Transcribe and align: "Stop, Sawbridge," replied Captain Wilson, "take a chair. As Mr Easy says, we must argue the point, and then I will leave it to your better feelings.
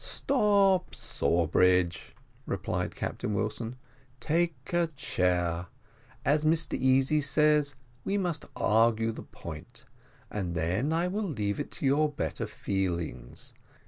"Stop, 0.03 0.95
Sawbridge," 0.95 2.15
replied 2.47 2.95
Captain 2.95 3.35
Wilson, 3.35 3.75
"take 4.19 4.73
a 4.73 4.87
chair. 4.95 5.67
As 6.25 6.43
Mr 6.43 6.73
Easy 6.73 7.21
says, 7.21 7.75
we 8.03 8.17
must 8.17 8.45
argue 8.55 9.11
the 9.11 9.21
point, 9.21 9.85
and 10.31 10.55
then 10.55 10.91
I 10.91 11.07
will 11.07 11.27
leave 11.29 11.59
it 11.59 11.69
to 11.73 11.85
your 11.85 12.09
better 12.09 12.47
feelings. 12.47 13.53